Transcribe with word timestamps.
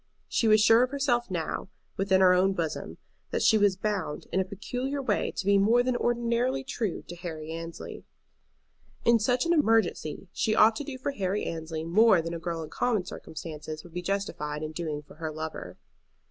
She 0.27 0.47
was 0.47 0.59
sure 0.59 0.81
of 0.81 0.89
herself 0.89 1.29
now, 1.29 1.69
within 1.95 2.21
her 2.21 2.33
own 2.33 2.53
bosom, 2.53 2.97
that 3.29 3.43
she 3.43 3.55
was 3.55 3.75
bound 3.75 4.25
in 4.31 4.39
a 4.39 4.43
peculiar 4.43 4.99
way 4.99 5.31
to 5.35 5.45
be 5.45 5.59
more 5.59 5.83
than 5.83 5.95
ordinarily 5.95 6.63
true 6.63 7.03
to 7.03 7.15
Harry 7.17 7.51
Annesley. 7.51 8.03
In 9.05 9.19
such 9.19 9.45
an 9.45 9.53
emergency 9.53 10.27
she 10.33 10.55
ought 10.55 10.75
to 10.77 10.83
do 10.83 10.97
for 10.97 11.11
Harry 11.11 11.45
Annesley 11.45 11.83
more 11.83 12.19
than 12.19 12.33
a 12.33 12.39
girl 12.39 12.63
in 12.63 12.71
common 12.71 13.05
circumstances 13.05 13.83
would 13.83 13.93
be 13.93 14.01
justified 14.01 14.63
in 14.63 14.71
doing 14.71 15.03
for 15.03 15.17
her 15.17 15.31
lover. 15.31 15.77